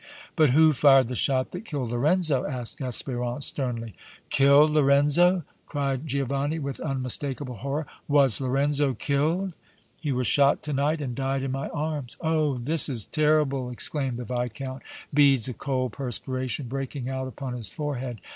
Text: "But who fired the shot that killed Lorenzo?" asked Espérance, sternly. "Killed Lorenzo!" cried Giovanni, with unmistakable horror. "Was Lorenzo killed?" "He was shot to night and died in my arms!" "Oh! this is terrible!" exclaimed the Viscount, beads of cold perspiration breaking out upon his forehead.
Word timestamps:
"But 0.35 0.49
who 0.49 0.73
fired 0.73 1.09
the 1.09 1.15
shot 1.15 1.51
that 1.51 1.63
killed 1.63 1.91
Lorenzo?" 1.91 2.43
asked 2.43 2.79
Espérance, 2.79 3.43
sternly. 3.43 3.93
"Killed 4.31 4.71
Lorenzo!" 4.71 5.43
cried 5.67 6.07
Giovanni, 6.07 6.57
with 6.57 6.79
unmistakable 6.79 7.57
horror. 7.57 7.85
"Was 8.07 8.41
Lorenzo 8.41 8.95
killed?" 8.95 9.55
"He 9.99 10.11
was 10.11 10.25
shot 10.25 10.63
to 10.63 10.73
night 10.73 11.01
and 11.01 11.13
died 11.13 11.43
in 11.43 11.51
my 11.51 11.69
arms!" 11.69 12.17
"Oh! 12.19 12.57
this 12.57 12.89
is 12.89 13.05
terrible!" 13.05 13.69
exclaimed 13.69 14.17
the 14.17 14.25
Viscount, 14.25 14.81
beads 15.13 15.47
of 15.47 15.59
cold 15.59 15.91
perspiration 15.91 16.67
breaking 16.67 17.07
out 17.07 17.27
upon 17.27 17.53
his 17.53 17.69
forehead. 17.69 18.21